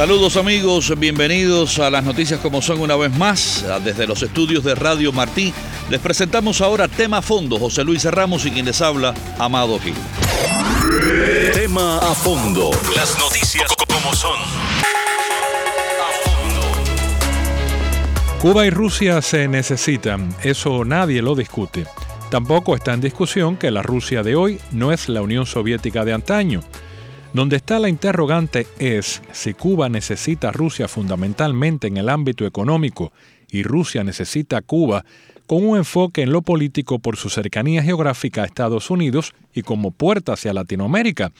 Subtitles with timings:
[0.00, 3.66] Saludos amigos, bienvenidos a las noticias como son una vez más.
[3.84, 5.52] Desde los estudios de Radio Martí
[5.90, 9.92] les presentamos ahora Tema a Fondo, José Luis Ramos y quien les habla, Amado Gil.
[11.52, 12.70] Tema a fondo.
[12.96, 14.38] Las noticias como son.
[18.40, 21.84] Cuba y Rusia se necesitan, eso nadie lo discute.
[22.30, 26.14] Tampoco está en discusión que la Rusia de hoy no es la Unión Soviética de
[26.14, 26.62] antaño.
[27.32, 33.12] Donde está la interrogante es si Cuba necesita a Rusia fundamentalmente en el ámbito económico
[33.48, 35.04] y Rusia necesita a Cuba
[35.46, 39.92] con un enfoque en lo político por su cercanía geográfica a Estados Unidos y como
[39.92, 41.30] puerta hacia Latinoamérica.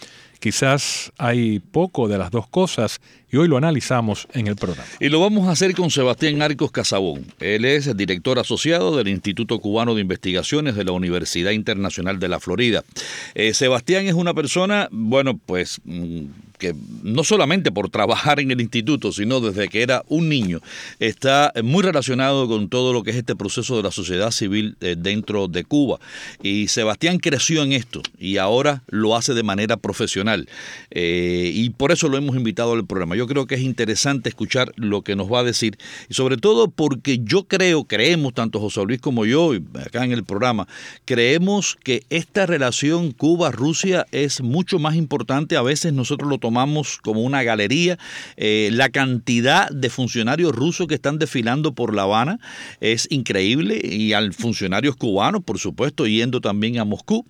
[0.40, 4.88] Quizás hay poco de las dos cosas y hoy lo analizamos en el programa.
[4.98, 7.26] Y lo vamos a hacer con Sebastián Arcos Casabón.
[7.40, 12.40] Él es director asociado del Instituto Cubano de Investigaciones de la Universidad Internacional de la
[12.40, 12.82] Florida.
[13.34, 16.24] Eh, Sebastián es una persona, bueno, pues mm,
[16.60, 20.60] que no solamente por trabajar en el instituto, sino desde que era un niño,
[21.00, 24.94] está muy relacionado con todo lo que es este proceso de la sociedad civil eh,
[24.96, 25.98] dentro de Cuba.
[26.42, 30.29] Y Sebastián creció en esto y ahora lo hace de manera profesional.
[30.90, 33.16] Eh, y por eso lo hemos invitado al programa.
[33.16, 35.78] Yo creo que es interesante escuchar lo que nos va a decir
[36.08, 39.52] y sobre todo porque yo creo, creemos, tanto José Luis como yo,
[39.84, 40.66] acá en el programa,
[41.04, 45.56] creemos que esta relación Cuba-Rusia es mucho más importante.
[45.56, 47.98] A veces nosotros lo tomamos como una galería.
[48.36, 52.38] Eh, la cantidad de funcionarios rusos que están desfilando por La Habana
[52.80, 57.26] es increíble y al funcionarios cubanos, por supuesto, yendo también a Moscú.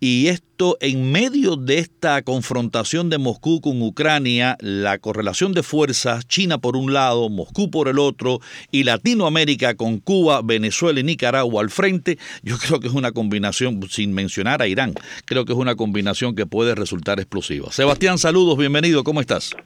[0.00, 6.26] Y esto en medio de esta confrontación de Moscú con Ucrania, la correlación de fuerzas,
[6.28, 8.38] China por un lado, Moscú por el otro,
[8.70, 13.80] y Latinoamérica con Cuba, Venezuela y Nicaragua al frente, yo creo que es una combinación,
[13.88, 17.70] sin mencionar a Irán, creo que es una combinación que puede resultar explosiva.
[17.72, 19.56] Sebastián, saludos, bienvenido, ¿cómo estás?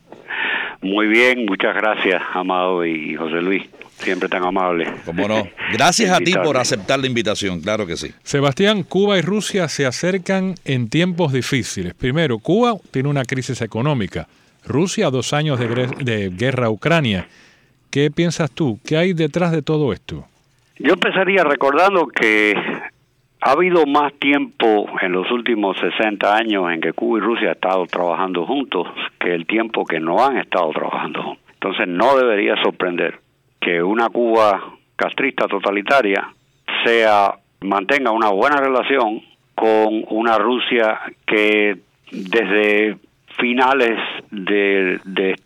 [0.80, 3.75] Muy bien, muchas gracias, Amado y José Luis.
[3.98, 4.86] Siempre tan amable.
[5.04, 5.48] Cómo no.
[5.72, 8.12] Gracias a ti por aceptar la invitación, claro que sí.
[8.22, 11.94] Sebastián, Cuba y Rusia se acercan en tiempos difíciles.
[11.94, 14.28] Primero, Cuba tiene una crisis económica.
[14.66, 17.26] Rusia, dos años de, de guerra a Ucrania.
[17.90, 18.78] ¿Qué piensas tú?
[18.84, 20.26] ¿Qué hay detrás de todo esto?
[20.78, 22.54] Yo empezaría recordando que
[23.40, 27.54] ha habido más tiempo en los últimos 60 años en que Cuba y Rusia han
[27.54, 31.44] estado trabajando juntos que el tiempo que no han estado trabajando juntos.
[31.54, 33.25] Entonces no debería sorprender
[33.66, 34.62] que una Cuba
[34.94, 36.28] castrista totalitaria
[36.84, 39.20] sea mantenga una buena relación
[39.56, 41.76] con una Rusia que
[42.12, 42.96] desde
[43.40, 43.98] finales
[44.30, 45.00] de,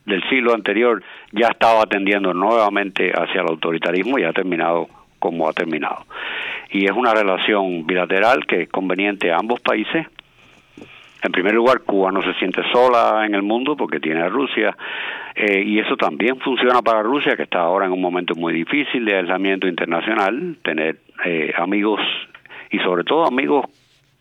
[0.05, 4.89] del siglo anterior ya estaba atendiendo nuevamente hacia el autoritarismo y ha terminado
[5.19, 6.05] como ha terminado.
[6.71, 10.07] Y es una relación bilateral que es conveniente a ambos países
[11.23, 14.77] en primer lugar, Cuba no se siente sola en el mundo porque tiene a Rusia
[15.35, 19.05] eh, y eso también funciona para Rusia, que está ahora en un momento muy difícil
[19.05, 22.01] de aislamiento internacional, tener eh, amigos
[22.71, 23.67] y sobre todo amigos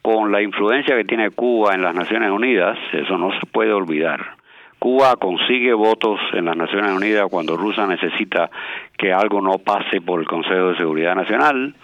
[0.02, 4.38] con la influencia que tiene Cuba en las Naciones Unidas, eso no se puede olvidar.
[4.78, 8.50] Cuba consigue votos en las Naciones Unidas cuando Rusia necesita
[8.98, 11.76] que algo no pase por el Consejo de Seguridad Nacional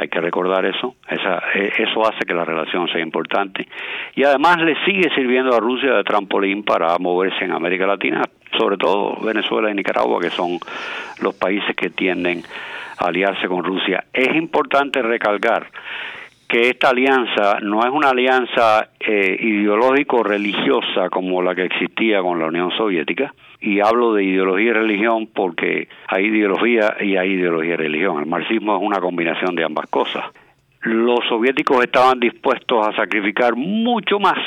[0.00, 3.68] hay que recordar eso, Esa, e, eso hace que la relación sea importante
[4.14, 8.22] y además le sigue sirviendo a Rusia de trampolín para moverse en América Latina,
[8.58, 10.58] sobre todo Venezuela y Nicaragua, que son
[11.20, 12.42] los países que tienden
[12.98, 14.04] a aliarse con Rusia.
[14.12, 15.66] Es importante recalcar
[16.48, 22.46] que esta alianza no es una alianza eh, ideológico-religiosa como la que existía con la
[22.46, 27.76] Unión Soviética, y hablo de ideología y religión porque hay ideología y hay ideología y
[27.76, 28.18] religión.
[28.18, 30.24] El marxismo es una combinación de ambas cosas.
[30.82, 34.38] Los soviéticos estaban dispuestos a sacrificar mucho más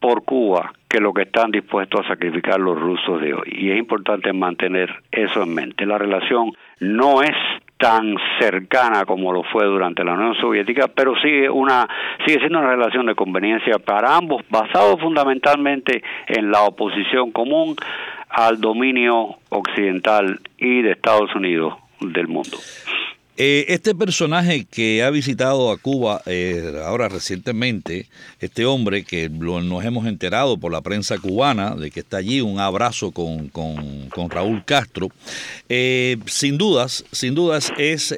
[0.00, 3.48] por Cuba que lo que están dispuestos a sacrificar los rusos de hoy.
[3.52, 5.86] Y es importante mantener eso en mente.
[5.86, 7.36] La relación no es
[7.76, 11.86] tan cercana como lo fue durante la Unión Soviética, pero sigue una
[12.26, 17.76] sigue siendo una relación de conveniencia para ambos, basado fundamentalmente en la oposición común
[18.30, 22.58] al dominio occidental y de Estados Unidos del mundo.
[23.40, 28.08] Eh, este personaje que ha visitado a Cuba eh, ahora recientemente,
[28.40, 32.58] este hombre que nos hemos enterado por la prensa cubana de que está allí, un
[32.58, 35.10] abrazo con, con, Raúl Castro,
[35.68, 38.12] eh, sin dudas, sin dudas es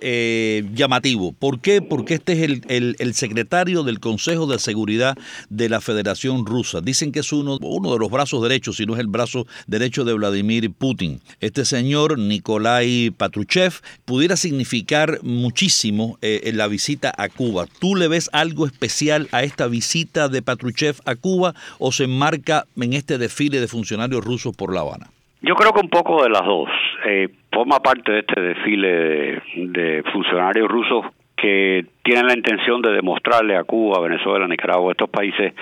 [0.72, 1.32] llamativo.
[1.32, 1.82] ¿Por qué?
[1.82, 5.18] Porque este es el, el, secretario del Consejo de Seguridad
[5.50, 6.80] de la Federación Rusa.
[6.80, 10.06] Dicen que es uno, uno de los brazos derechos, si no es el brazo derecho
[10.06, 11.20] de Vladimir Putin.
[11.40, 13.74] Este señor, Nikolai Patruchev,
[14.06, 17.66] pudiera significar muchísimo eh, en la visita a Cuba.
[17.80, 22.64] ¿Tú le ves algo especial a esta visita de Patruchev a Cuba o se enmarca
[22.76, 25.08] en este desfile de funcionarios rusos por La Habana?
[25.42, 26.68] Yo creo que un poco de las dos.
[27.06, 33.56] Eh, forma parte de este desfile de, funcionarios rusos que tienen la intención de demostrarle
[33.56, 35.54] a Cuba, Venezuela, Nicaragua, estos países,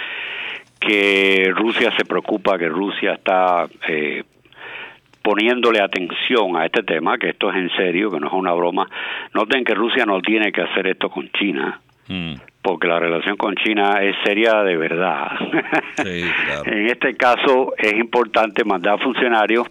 [0.81, 4.25] que Rusia se preocupa, que Rusia está eh,
[5.29, 8.89] poniéndole atención a este tema, que esto es en serio, que no es una broma.
[9.35, 12.33] Noten que Rusia no tiene que hacer esto con China, mm.
[12.63, 15.33] porque la relación con China es seria de verdad.
[16.65, 19.67] en este caso es importante mandar funcionarios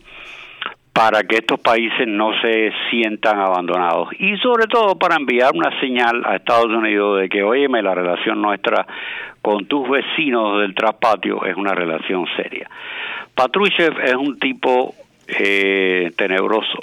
[0.94, 6.21] para que estos países no se sientan abandonados y sobre todo para enviar una señal
[6.24, 8.86] a Estados Unidos de que, óyeme, la relación nuestra
[9.42, 12.69] con tus vecinos del traspatio es una relación seria.
[13.33, 14.94] Patrushev es un tipo
[15.27, 16.79] eh, tenebroso.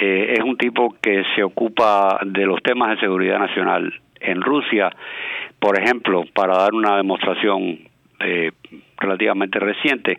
[0.00, 4.90] Eh, es un tipo que se ocupa de los temas de seguridad nacional en Rusia.
[5.58, 7.78] Por ejemplo, para dar una demostración
[8.20, 8.52] eh,
[8.98, 10.18] relativamente reciente,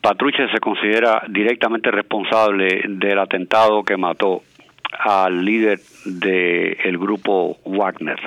[0.00, 4.42] Patruche se considera directamente responsable del atentado que mató
[4.98, 8.18] al líder del grupo Wagner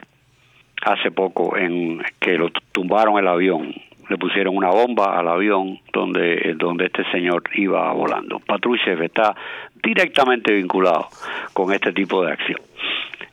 [0.81, 3.73] hace poco en que lo tumbaron el avión
[4.09, 8.39] le pusieron una bomba al avión donde, donde este señor iba volando.
[8.39, 9.35] Patrushev está
[9.81, 11.07] directamente vinculado
[11.53, 12.59] con este tipo de acción.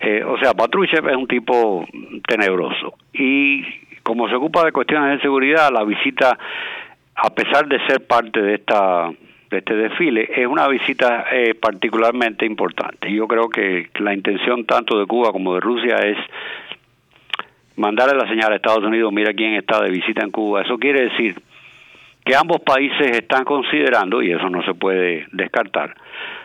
[0.00, 1.86] Eh, o sea, Patrushev es un tipo
[2.26, 3.64] tenebroso y
[4.02, 6.38] como se ocupa de cuestiones de seguridad, la visita,
[7.14, 9.10] a pesar de ser parte de esta
[9.50, 13.10] de este desfile, es una visita eh, particularmente importante.
[13.10, 16.18] Yo creo que la intención tanto de Cuba como de Rusia es
[17.78, 20.62] mandarle la señal a Estados Unidos, mira quién está de visita en Cuba.
[20.62, 21.36] Eso quiere decir
[22.24, 25.94] que ambos países están considerando, y eso no se puede descartar,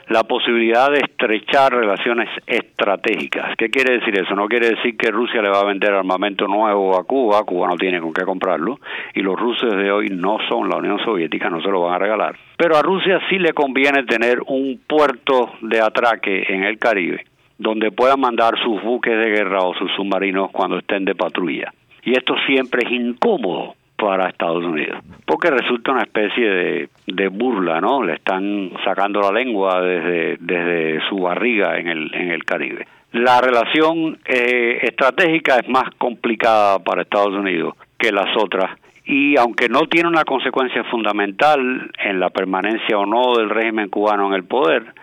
[0.07, 3.55] la posibilidad de estrechar relaciones estratégicas.
[3.57, 4.33] ¿Qué quiere decir eso?
[4.33, 7.75] No quiere decir que Rusia le va a vender armamento nuevo a Cuba, Cuba no
[7.75, 8.79] tiene con qué comprarlo,
[9.13, 11.99] y los rusos de hoy no son la Unión Soviética, no se lo van a
[11.99, 12.35] regalar.
[12.55, 17.25] Pero a Rusia sí le conviene tener un puerto de atraque en el Caribe
[17.63, 21.73] donde puedan mandar sus buques de guerra o sus submarinos cuando estén de patrulla.
[22.03, 28.03] Y esto siempre es incómodo para Estados Unidos, porque resulta una especie de, burla, ¿no?
[28.03, 32.85] Le están sacando la lengua desde, desde su barriga en el, en el Caribe.
[33.13, 38.71] La relación eh, estratégica es más complicada para Estados Unidos que las otras
[39.05, 44.27] y aunque no tiene una consecuencia fundamental en la permanencia o no del régimen cubano
[44.27, 44.93] en el poder,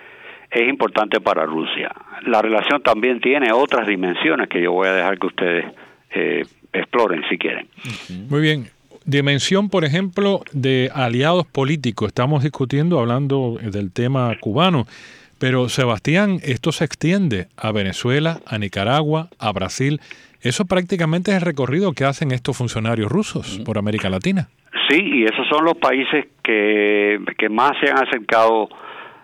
[0.50, 1.92] es importante para Rusia.
[2.26, 5.64] La relación también tiene otras dimensiones que yo voy a dejar que ustedes
[6.12, 7.66] eh, exploren si quieren.
[8.28, 8.66] Muy bien.
[9.04, 12.08] Dimensión, por ejemplo, de aliados políticos.
[12.08, 14.86] Estamos discutiendo, hablando del tema cubano,
[15.38, 20.00] pero Sebastián, esto se extiende a Venezuela, a Nicaragua, a Brasil.
[20.42, 24.48] Eso prácticamente es el recorrido que hacen estos funcionarios rusos por América Latina.
[24.88, 28.68] Sí, y esos son los países que, que más se han acercado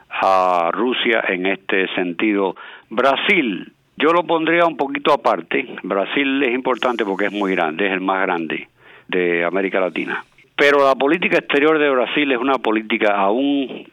[0.09, 2.57] a Rusia en este sentido.
[2.91, 5.67] Brasil, yo lo pondría un poquito aparte.
[5.83, 8.69] Brasil es importante porque es muy grande, es el más grande
[9.09, 10.25] de América Latina.
[10.57, 13.85] Pero la política exterior de Brasil es una política, aún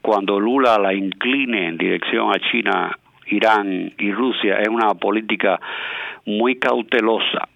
[0.00, 2.96] cuando Lula la incline en dirección a China,
[3.26, 5.60] Irán y Rusia, es una política
[6.24, 7.48] muy cautelosa.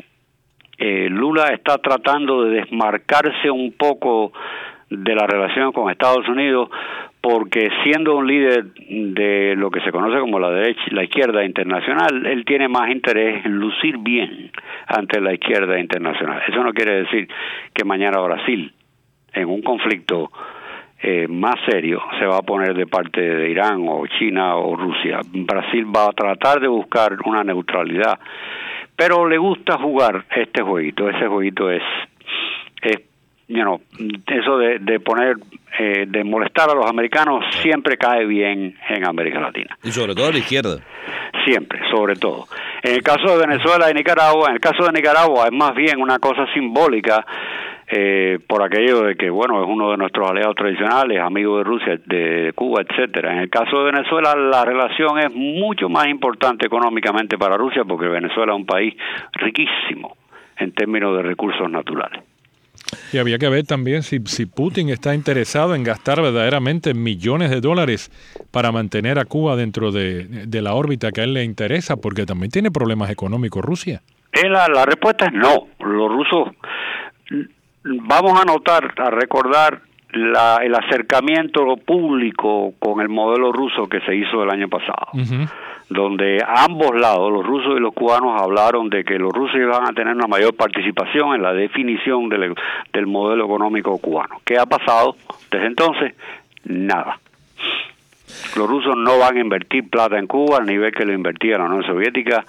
[0.77, 4.33] Eh, Lula está tratando de desmarcarse un poco
[4.91, 6.71] de la relación con Estados Unidos
[7.21, 12.27] porque siendo un líder de lo que se conoce como la derecha la izquierda internacional,
[12.27, 14.51] él tiene más interés en lucir bien
[14.87, 16.43] ante la izquierda internacional.
[16.49, 17.29] Eso no quiere decir
[17.75, 18.73] que mañana Brasil,
[19.33, 20.31] en un conflicto
[21.01, 25.21] eh, más serio, se va a poner de parte de Irán o China o Rusia.
[25.33, 28.19] Brasil va a tratar de buscar una neutralidad,
[28.97, 31.09] pero le gusta jugar este jueguito.
[31.09, 31.83] Ese jueguito es,
[33.49, 33.81] you
[34.27, 35.37] eso de, de poner,
[35.79, 39.77] eh, de molestar a los americanos siempre cae bien en América Latina.
[39.83, 40.79] Y sobre todo a la izquierda.
[41.45, 42.47] Siempre, sobre todo.
[42.83, 46.01] En el caso de Venezuela y Nicaragua, en el caso de Nicaragua es más bien
[46.01, 47.25] una cosa simbólica
[47.91, 51.99] eh, por aquello de que, bueno, es uno de nuestros aliados tradicionales, amigo de Rusia,
[52.05, 53.33] de Cuba, etcétera.
[53.33, 58.09] En el caso de Venezuela, la relación es mucho más importante económicamente para Rusia porque
[58.09, 58.95] Venezuela es un país
[59.33, 60.17] riquísimo
[60.59, 62.28] en términos de recursos naturales.
[63.13, 67.61] Y había que ver también si, si Putin está interesado en gastar verdaderamente millones de
[67.61, 68.11] dólares
[68.51, 72.27] para mantener a Cuba dentro de, de la órbita que a él le interesa, porque
[72.27, 74.03] también tiene problemas económicos Rusia.
[74.33, 75.69] Eh, la, la respuesta es no.
[75.81, 76.49] Los rusos
[77.85, 84.15] vamos a notar, a recordar la, el acercamiento público con el modelo ruso que se
[84.15, 85.09] hizo el año pasado,
[85.91, 89.93] donde ambos lados, los rusos y los cubanos, hablaron de que los rusos iban a
[89.93, 92.55] tener una mayor participación en la definición del,
[92.93, 94.37] del modelo económico cubano.
[94.45, 95.17] ¿Qué ha pasado
[95.51, 96.15] desde entonces?
[96.65, 97.19] Nada.
[98.57, 101.65] Los rusos no van a invertir plata en Cuba al nivel que lo invertía la
[101.65, 102.45] Unión Soviética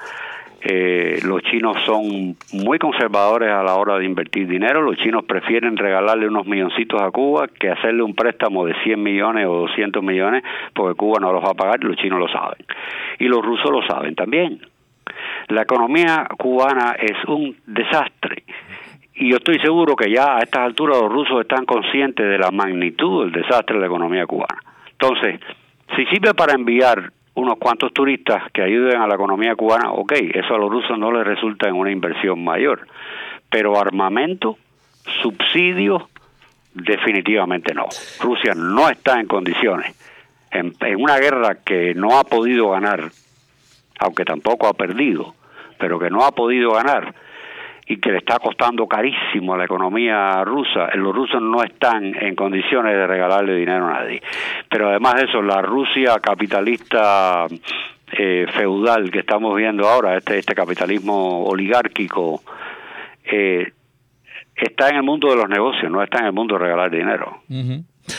[0.61, 4.81] eh, los chinos son muy conservadores a la hora de invertir dinero.
[4.81, 9.45] Los chinos prefieren regalarle unos milloncitos a Cuba que hacerle un préstamo de 100 millones
[9.47, 12.65] o 200 millones porque Cuba no los va a pagar los chinos lo saben.
[13.19, 14.59] Y los rusos lo saben también.
[15.47, 18.43] La economía cubana es un desastre.
[19.15, 22.51] Y yo estoy seguro que ya a estas alturas los rusos están conscientes de la
[22.51, 24.61] magnitud del desastre de la economía cubana.
[24.91, 25.39] Entonces,
[25.95, 30.55] si sirve para enviar unos cuantos turistas que ayuden a la economía cubana, ok, eso
[30.55, 32.87] a los rusos no les resulta en una inversión mayor,
[33.49, 34.57] pero armamento,
[35.21, 36.09] subsidio,
[36.73, 37.87] definitivamente no.
[38.19, 39.95] Rusia no está en condiciones,
[40.51, 43.11] en, en una guerra que no ha podido ganar,
[43.99, 45.35] aunque tampoco ha perdido,
[45.77, 47.13] pero que no ha podido ganar,
[47.89, 52.35] y que le está costando carísimo a la economía rusa, los rusos no están en
[52.35, 54.21] condiciones de regalarle dinero a nadie.
[54.69, 57.47] Pero además de eso, la Rusia capitalista
[58.11, 62.43] eh, feudal que estamos viendo ahora, este, este capitalismo oligárquico,
[63.23, 63.73] eh,
[64.55, 67.41] está en el mundo de los negocios, no está en el mundo de regalar dinero.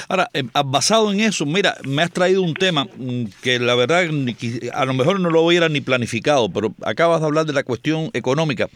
[0.09, 4.05] Ahora, eh, basado en eso, mira, me has traído un tema mm, que la verdad
[4.73, 8.11] a lo mejor no lo hubiera ni planificado, pero acabas de hablar de la cuestión
[8.13, 8.69] económica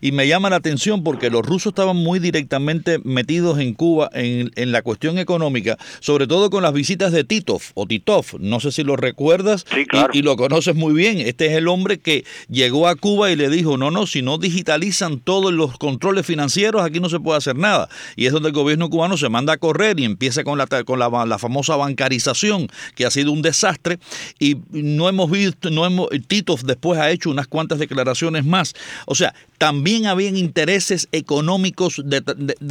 [0.00, 4.50] y me llama la atención porque los rusos estaban muy directamente metidos en Cuba en,
[4.72, 8.84] la cuestión económica, sobre todo con las visitas de Titov o Titov, no sé si
[8.84, 9.64] lo recuerdas
[10.12, 11.20] y, lo conoces muy bien.
[11.20, 14.36] Este es el hombre que llegó a Cuba y le dijo, no, no, si no
[14.36, 17.88] digitalizan todos los controles financieros, aquí no se puede hacer nada.
[18.16, 20.98] Y es donde el gobierno cubano se manda a correr y empieza con la, con
[20.98, 23.98] la, famosa bancarización, que ha sido un desastre,
[24.38, 28.74] y no hemos visto, no hemos, Tito después ha hecho unas cuantas declaraciones más.
[29.06, 32.02] O sea, también habían intereses económicos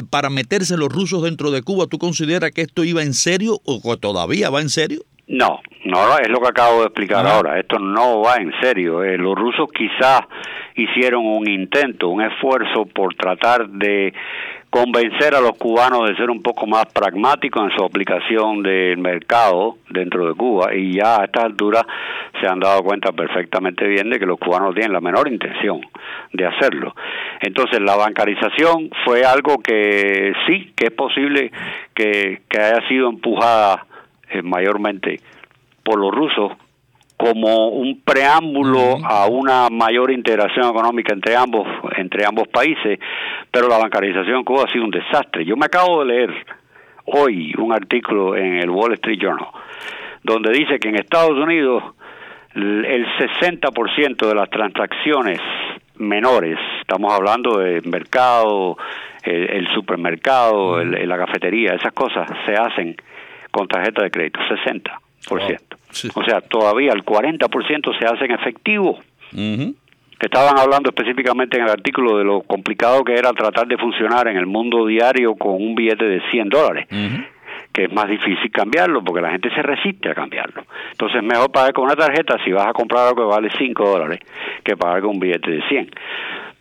[0.09, 1.87] para meterse los rusos dentro de Cuba.
[1.87, 5.01] ¿Tú consideras que esto iba en serio o todavía va en serio?
[5.27, 7.59] No, no es lo que acabo de explicar ahora.
[7.59, 9.03] Esto no va en serio.
[9.03, 10.21] Eh, los rusos quizás
[10.75, 14.13] hicieron un intento, un esfuerzo por tratar de
[14.69, 19.77] convencer a los cubanos de ser un poco más pragmáticos en su aplicación del mercado
[19.89, 21.85] dentro de Cuba y ya a esta altura
[22.39, 25.81] se han dado cuenta perfectamente bien de que los cubanos tienen la menor intención
[26.33, 26.93] de hacerlo.
[27.41, 31.51] Entonces la bancarización fue algo que sí, que es posible
[31.93, 33.85] que, que haya sido empujada
[34.29, 35.21] eh, mayormente
[35.83, 36.51] por los rusos
[37.17, 42.99] como un preámbulo a una mayor integración económica entre ambos entre ambos países,
[43.51, 45.43] pero la bancarización en Cuba ha sido un desastre.
[45.43, 46.45] Yo me acabo de leer
[47.05, 49.47] hoy un artículo en el Wall Street Journal
[50.27, 51.83] donde dice que en Estados Unidos
[52.53, 55.39] el 60% de las transacciones
[55.95, 58.77] menores, estamos hablando de mercado,
[59.23, 62.95] el, supermercado, la cafetería, esas cosas se hacen
[63.51, 65.76] con tarjeta de crédito, 60%.
[66.15, 68.99] O sea, todavía el 40% se hace en efectivo.
[70.19, 74.37] Estaban hablando específicamente en el artículo de lo complicado que era tratar de funcionar en
[74.37, 76.87] el mundo diario con un billete de 100 dólares.
[77.77, 80.63] que es más difícil cambiarlo porque la gente se resiste a cambiarlo.
[80.93, 84.19] Entonces, mejor pagar con una tarjeta si vas a comprar algo que vale 5 dólares
[84.63, 85.91] que pagar con un billete de 100.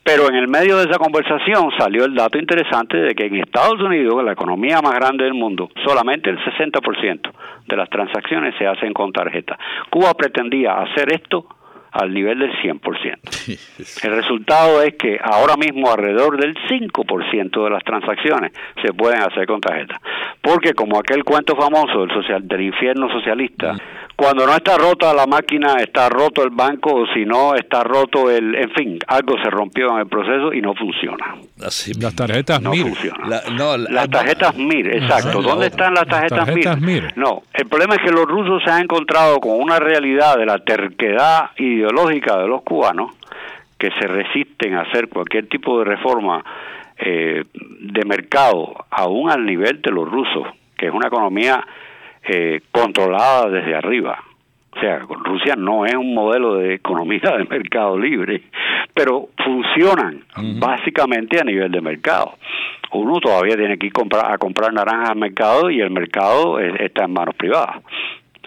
[0.07, 3.81] Pero en el medio de esa conversación salió el dato interesante de que en Estados
[3.81, 7.33] Unidos, la economía más grande del mundo, solamente el 60%
[7.67, 9.59] de las transacciones se hacen con tarjeta.
[9.91, 11.49] Cuba pretendía hacer esto
[11.91, 14.05] al nivel del 100%.
[14.05, 19.45] El resultado es que ahora mismo alrededor del 5% de las transacciones se pueden hacer
[19.47, 20.01] con tarjeta.
[20.41, 23.79] Porque como aquel cuento famoso del, social, del infierno socialista, mm.
[24.17, 28.31] Cuando no está rota la máquina, está roto el banco, o si no, está roto
[28.31, 28.55] el...
[28.55, 31.37] En fin, algo se rompió en el proceso y no funciona.
[31.57, 33.13] las tarjetas no MIR.
[33.27, 35.43] las tarjetas MIR, exacto.
[35.43, 37.13] ¿Dónde están las tarjetas, MIR?
[37.17, 40.61] No, el problema es que los rusos se han encontrado con una realidad de la
[40.61, 43.15] terquedad ideológica de los cubanos
[43.79, 46.43] que se resisten a hacer cualquier tipo de reforma
[46.99, 51.63] eh, de mercado, aún al nivel de los rusos, que es una economía
[52.29, 54.23] eh, controlada desde arriba.
[54.77, 58.43] O sea, Rusia no es un modelo de economía de mercado libre,
[58.93, 60.25] pero funcionan
[60.59, 62.35] básicamente a nivel de mercado.
[62.93, 67.05] Uno todavía tiene que ir comprar, a comprar naranjas al mercado y el mercado está
[67.05, 67.83] en manos privadas,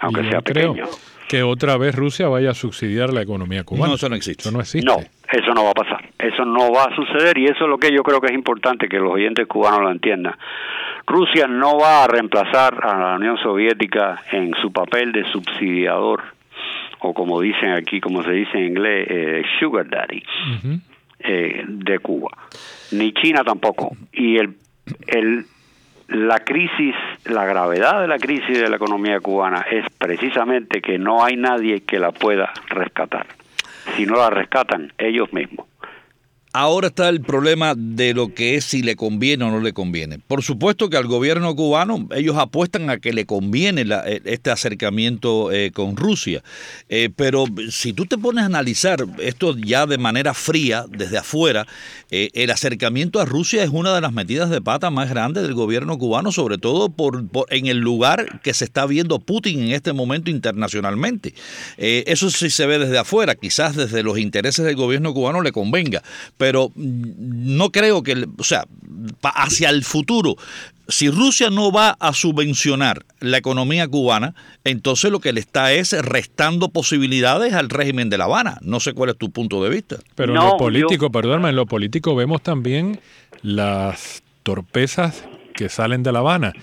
[0.00, 0.86] aunque sea pequeño
[1.30, 3.90] que otra vez Rusia vaya a subsidiar la economía cubana.
[3.90, 4.42] No, eso no existe.
[4.42, 4.84] Eso no existe.
[4.84, 4.96] No,
[5.32, 6.04] eso no va a pasar.
[6.18, 8.88] Eso no va a suceder y eso es lo que yo creo que es importante
[8.88, 10.34] que los oyentes cubanos lo entiendan.
[11.06, 16.22] Rusia no va a reemplazar a la Unión Soviética en su papel de subsidiador
[17.00, 20.22] o como dicen aquí, como se dice en inglés, eh, sugar daddy
[21.20, 22.30] eh, de Cuba.
[22.92, 23.96] Ni China tampoco.
[24.12, 24.56] Y el,
[25.06, 25.46] el
[26.08, 26.94] la crisis,
[27.24, 31.82] la gravedad de la crisis de la economía cubana es precisamente que no hay nadie
[31.82, 33.26] que la pueda rescatar.
[33.96, 35.69] Si no la rescatan ellos mismos.
[36.52, 40.18] Ahora está el problema de lo que es si le conviene o no le conviene.
[40.18, 45.52] Por supuesto que al gobierno cubano ellos apuestan a que le conviene eh, este acercamiento
[45.52, 46.42] eh, con Rusia,
[46.88, 51.68] eh, pero si tú te pones a analizar esto ya de manera fría, desde afuera,
[52.10, 55.96] el acercamiento a Rusia es una de las metidas de pata más grandes del gobierno
[55.96, 60.28] cubano, sobre todo por, en el lugar que se está viendo Putin en este momento
[60.28, 61.34] internacionalmente.
[61.76, 66.02] eso sí se ve desde afuera, quizás desde los intereses del gobierno cubano le convenga
[66.40, 68.64] pero no creo que, o sea,
[69.22, 70.36] hacia el futuro,
[70.88, 75.92] si Rusia no va a subvencionar la economía cubana, entonces lo que le está es
[75.92, 78.56] restando posibilidades al régimen de La Habana.
[78.62, 79.96] No sé cuál es tu punto de vista.
[80.14, 83.00] Pero en lo político, perdóname, en lo político vemos también
[83.42, 85.22] las torpezas
[85.54, 86.54] que salen de La Habana.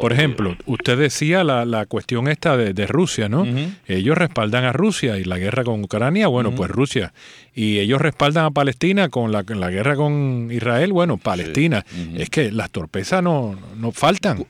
[0.00, 3.46] Por ejemplo, usted decía la, la cuestión esta de, Rusia, ¿no?
[3.86, 7.12] Ellos respaldan a Rusia y la guerra con Ucrania, bueno, pues Rusia.
[7.54, 11.84] Y ellos respaldan a Palestina con la, la guerra con Israel, bueno, Palestina.
[12.16, 14.44] Es que las torpezas no, no faltan.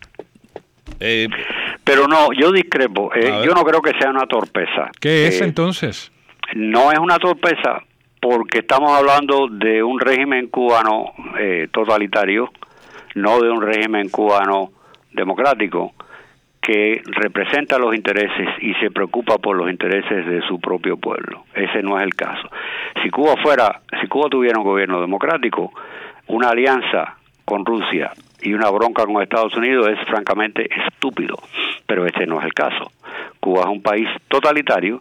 [1.00, 1.28] Eh,
[1.84, 3.10] pero no, yo discrepo.
[3.14, 4.90] Eh, yo no creo que sea una torpeza.
[5.00, 6.12] ¿Qué es eh, entonces?
[6.54, 7.82] No es una torpeza
[8.20, 11.12] porque estamos hablando de un régimen cubano
[11.70, 12.50] totalitario,
[13.14, 14.72] no de un régimen cubano
[15.18, 15.92] democrático
[16.60, 21.44] que representa los intereses y se preocupa por los intereses de su propio pueblo.
[21.54, 22.48] Ese no es el caso.
[23.02, 25.72] Si Cuba fuera, si Cuba tuviera un gobierno democrático,
[26.26, 31.38] una alianza con Rusia y una bronca con Estados Unidos es francamente estúpido,
[31.86, 32.92] pero este no es el caso.
[33.40, 35.00] Cuba es un país totalitario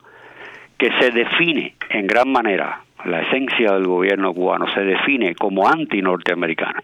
[0.78, 6.84] que se define en gran manera, la esencia del gobierno cubano se define como anti-norteamericana.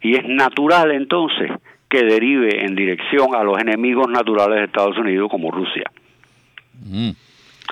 [0.00, 1.50] Y es natural entonces
[1.92, 5.90] que derive en dirección a los enemigos naturales de Estados Unidos como Rusia.
[6.86, 7.10] Mm.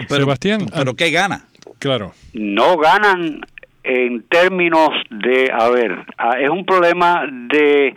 [0.07, 1.47] Pero, Sebastián, ¿pero qué gana?
[1.79, 2.13] Claro.
[2.35, 3.41] No ganan
[3.83, 7.95] en términos de, a ver, ah, es un problema de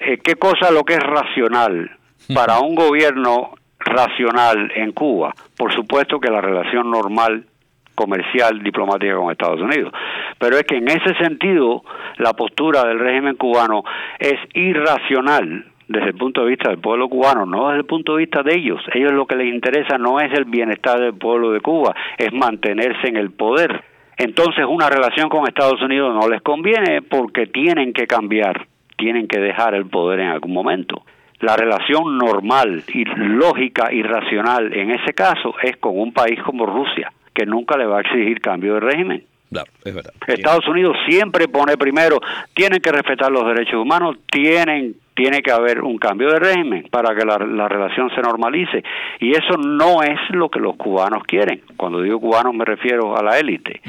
[0.00, 1.88] eh, qué cosa lo que es racional
[2.34, 5.32] para un gobierno racional en Cuba.
[5.56, 7.44] Por supuesto que la relación normal
[8.00, 9.92] comercial diplomática con Estados Unidos.
[10.38, 11.82] Pero es que en ese sentido
[12.16, 13.84] la postura del régimen cubano
[14.18, 18.18] es irracional desde el punto de vista del pueblo cubano, no desde el punto de
[18.20, 18.80] vista de ellos.
[18.94, 23.08] Ellos lo que les interesa no es el bienestar del pueblo de Cuba, es mantenerse
[23.08, 23.82] en el poder.
[24.16, 29.40] Entonces una relación con Estados Unidos no les conviene porque tienen que cambiar, tienen que
[29.40, 31.02] dejar el poder en algún momento.
[31.40, 36.66] La relación normal y lógica y racional en ese caso es con un país como
[36.66, 39.24] Rusia, que nunca le va a exigir cambio de régimen.
[39.84, 40.12] es verdad.
[40.26, 42.20] Estados Unidos siempre pone primero,
[42.54, 47.14] tienen que respetar los derechos humanos, tienen tiene que haber un cambio de régimen para
[47.14, 48.82] que la, relación se normalice.
[49.18, 51.60] Y eso no es lo que los cubanos quieren.
[51.76, 53.82] Cuando digo cubanos me refiero a la élite.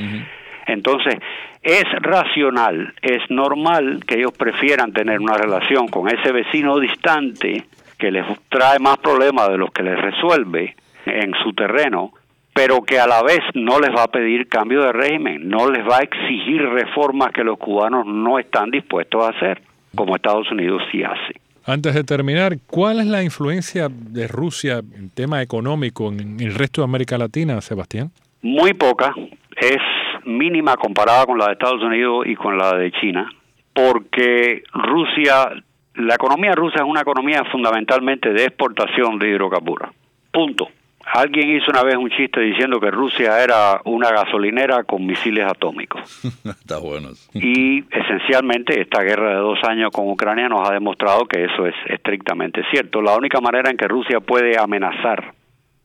[0.68, 1.16] Entonces,
[1.62, 7.64] es racional, es normal que ellos prefieran tener una relación con ese vecino distante
[7.98, 12.12] que les trae más problemas de los que les resuelve en su terreno
[12.54, 15.88] pero que a la vez no les va a pedir cambio de régimen, no les
[15.88, 19.62] va a exigir reformas que los cubanos no están dispuestos a hacer,
[19.96, 21.40] como Estados Unidos sí hace.
[21.66, 26.82] Antes de terminar, ¿cuál es la influencia de Rusia en tema económico en el resto
[26.82, 28.12] de América Latina, Sebastián?
[28.42, 29.14] Muy poca,
[29.58, 29.78] es
[30.26, 33.32] mínima comparada con la de Estados Unidos y con la de China,
[33.74, 35.50] porque Rusia,
[35.96, 39.92] la economía rusa es una economía fundamentalmente de exportación de hidrocarburos.
[40.32, 40.70] Punto.
[41.14, 46.02] Alguien hizo una vez un chiste diciendo que Rusia era una gasolinera con misiles atómicos.
[46.46, 47.10] Está bueno.
[47.34, 51.76] Y esencialmente esta guerra de dos años con Ucrania nos ha demostrado que eso es
[51.88, 53.02] estrictamente cierto.
[53.02, 55.34] La única manera en que Rusia puede amenazar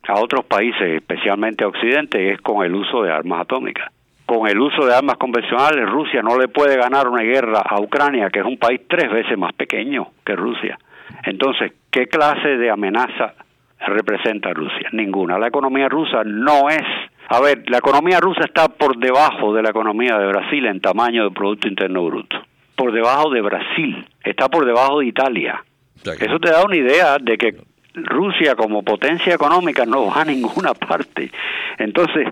[0.06, 3.90] a otros países, especialmente a Occidente, es con el uso de armas atómicas.
[4.26, 8.28] con el uso de armas convencionales, Rusia no le puede ganar una guerra a Ucrania,
[8.28, 10.78] que es un país tres veces más pequeño que Rusia.
[11.24, 13.34] Entonces, ¿qué clase de amenaza
[13.78, 14.88] representa Rusia?
[14.92, 15.38] Ninguna.
[15.38, 16.82] La economía rusa no es...
[17.28, 21.24] A ver, la economía rusa está por debajo de la economía de Brasil en tamaño
[21.24, 22.36] de Producto Interno Bruto.
[22.76, 24.06] Por debajo de Brasil.
[24.22, 25.62] Está por debajo de Italia.
[26.04, 27.56] Eso te da una idea de que
[27.94, 31.30] Rusia como potencia económica no va a ninguna parte.
[31.78, 32.28] Entonces,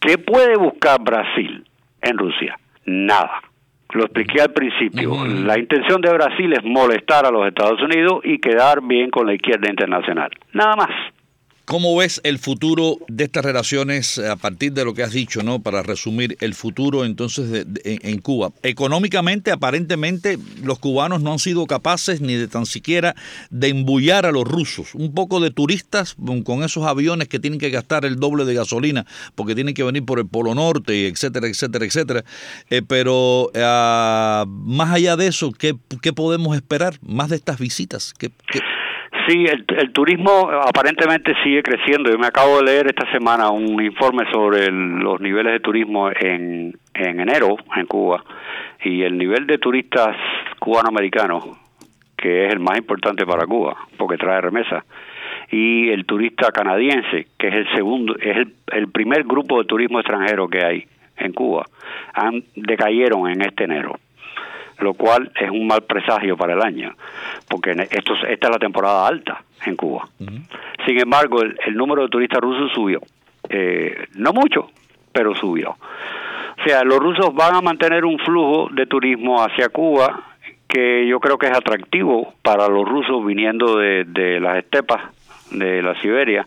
[0.00, 1.64] ¿qué puede buscar Brasil
[2.00, 2.58] en Rusia?
[2.86, 3.42] Nada.
[3.94, 5.24] Lo expliqué al principio.
[5.24, 9.34] La intención de Brasil es molestar a los Estados Unidos y quedar bien con la
[9.34, 10.30] izquierda internacional.
[10.52, 10.90] Nada más.
[11.68, 15.42] ¿Cómo ves el futuro de estas relaciones eh, a partir de lo que has dicho,
[15.42, 15.60] no?
[15.60, 18.52] Para resumir, el futuro entonces en, Cuba.
[18.62, 23.14] Económicamente, aparentemente, los cubanos no han sido capaces ni de tan siquiera
[23.50, 24.94] de embullar a los rusos.
[24.94, 29.04] Un poco de turistas con esos aviones que tienen que gastar el doble de gasolina
[29.34, 32.24] porque tienen que venir por el Polo Norte, etcétera, etcétera, etcétera.
[32.70, 35.74] Eh, pero ah, más allá de eso, ¿qué,
[36.14, 36.98] podemos esperar?
[37.02, 38.14] Más de estas visitas.
[38.16, 38.60] ¿Qué, qué
[39.28, 42.10] Sí, el, turismo aparentemente sigue creciendo.
[42.10, 46.74] Yo me acabo de leer esta semana un informe sobre los niveles de turismo en,
[46.94, 48.24] en enero en Cuba
[48.82, 50.16] y el nivel de turistas
[50.58, 51.44] cubanoamericanos,
[52.16, 54.86] que es el más importante para Cuba, porque trae remesa,
[55.50, 60.00] y el turista canadiense, que es el segundo, es el, el primer grupo de turismo
[60.00, 60.86] extranjero que hay
[61.18, 61.66] en Cuba,
[62.56, 63.98] decayeron en este enero
[64.80, 66.94] lo cual es un mal presagio para el año,
[67.48, 70.08] porque esto, esta es la temporada alta en Cuba.
[70.86, 73.00] Sin embargo, el, número de turistas rusos subió.
[73.48, 74.70] Eh, no mucho,
[75.12, 75.70] pero subió.
[75.70, 80.22] O sea, los rusos van a mantener un flujo de turismo hacia Cuba
[80.68, 85.02] que yo creo que es atractivo para los rusos viniendo de, de las estepas
[85.50, 86.46] de la Siberia,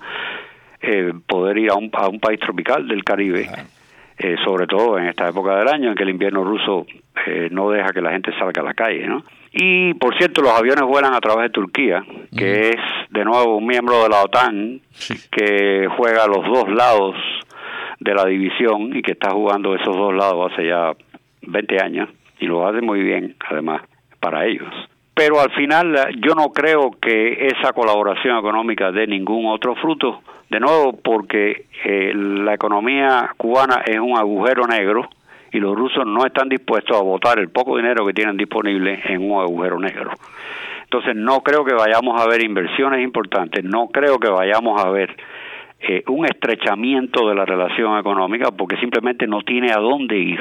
[0.79, 3.49] eh, poder ir a un, a un país tropical del Caribe.
[4.23, 6.85] Eh, sobre todo en esta época del año en que el invierno ruso
[7.25, 9.23] eh, no deja que la gente salga a la calle, ¿no?
[9.53, 12.03] Y por cierto, los aviones vuelan a través de Turquía,
[12.35, 12.77] que es
[13.09, 14.79] de nuevo un miembro de la OTAN
[15.29, 17.15] que juega a los dos lados
[17.99, 20.93] de la división y que está jugando esos dos lados hace ya
[21.41, 23.81] 20 años y lo hace muy bien, además,
[24.19, 24.69] para ellos.
[25.13, 30.59] Pero al final yo no creo que esa colaboración económica dé ningún otro fruto de
[30.59, 35.09] nuevo, porque eh, la economía cubana es un agujero negro
[35.51, 39.29] y los rusos no están dispuestos a votar el poco dinero que tienen disponible en
[39.29, 40.11] un agujero negro.
[40.83, 45.15] Entonces no creo que vayamos a ver inversiones importantes, no creo que vayamos a ver
[45.83, 50.39] eh, un estrechamiento de la relación económica porque simplemente no tiene a dónde ir.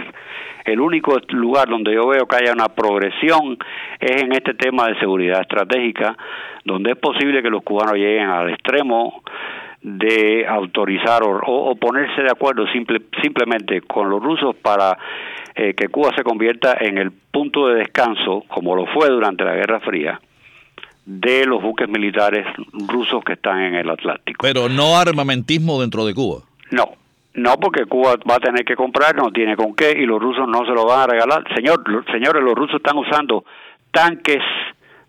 [0.65, 3.57] El único lugar donde yo veo que haya una progresión
[3.99, 6.17] es en este tema de seguridad estratégica,
[6.65, 9.23] donde es posible que los cubanos lleguen al extremo
[9.83, 14.99] de autorizar o, ponerse de acuerdo simple, simplemente con los rusos para
[15.55, 19.55] eh, que Cuba se convierta en el punto de descanso, como lo fue durante la
[19.55, 20.21] Guerra Fría,
[21.07, 24.39] de los buques militares rusos que están en el Atlántico.
[24.43, 26.43] Pero no armamentismo dentro de Cuba.
[26.71, 26.91] No,
[27.35, 30.47] no porque Cuba va a tener que comprar, no tiene con qué y los rusos
[30.47, 31.45] no se lo van a regalar.
[31.55, 33.45] Señor, señores, los rusos están usando
[33.91, 34.43] tanques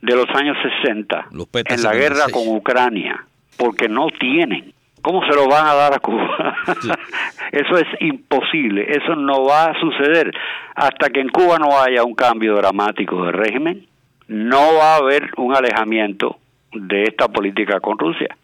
[0.02, 1.28] de los años 60
[1.68, 3.26] en la guerra con Ucrania
[3.62, 4.74] porque no tienen.
[5.04, 6.56] ¿Cómo se lo van a dar a Cuba?
[7.52, 10.34] eso es imposible, eso no va a suceder
[10.74, 13.86] hasta que en Cuba no haya un cambio dramático de régimen,
[14.28, 16.38] no va a haber un alejamiento
[16.74, 18.36] de esta política con Rusia,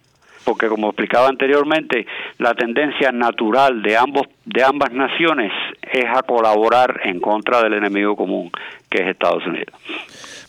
[0.45, 2.05] porque como explicaba anteriormente,
[2.37, 5.51] la tendencia natural de ambos de ambas naciones
[5.91, 8.51] es a colaborar en contra del enemigo común,
[8.89, 9.73] que es Estados Unidos.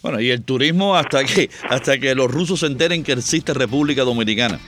[0.03, 4.03] Bueno, y el turismo hasta que, hasta que los rusos se enteren que existe República
[4.03, 4.59] Dominicana.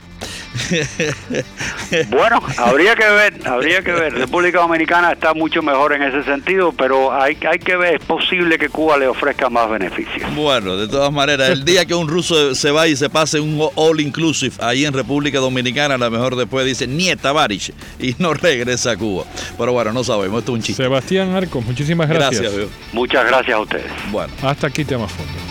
[2.09, 4.13] Bueno, habría que ver, habría que ver.
[4.13, 8.57] República Dominicana está mucho mejor en ese sentido, pero hay, hay que ver, es posible
[8.57, 10.33] que Cuba le ofrezca más beneficios.
[10.35, 13.69] Bueno, de todas maneras, el día que un ruso se va y se pase un
[13.75, 18.33] all inclusive ahí en República Dominicana, a lo mejor después dice Nieta Barish y no
[18.33, 19.25] regresa a Cuba.
[19.57, 20.83] Pero bueno, no sabemos, esto es un chiste.
[20.83, 22.41] Sebastián Arcos, muchísimas gracias.
[22.41, 23.91] Gracias, Muchas gracias a ustedes.
[24.11, 25.50] Bueno, hasta aquí tema fondo.